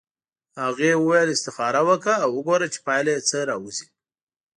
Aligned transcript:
هغې 0.63 0.91
وویل 1.03 1.29
استخاره 1.35 1.81
وکړه 1.89 2.15
او 2.25 2.29
وګوره 2.37 2.67
چې 2.73 2.79
پایله 2.87 3.09
یې 3.15 3.21
څه 3.29 3.37
راوځي. 3.49 3.87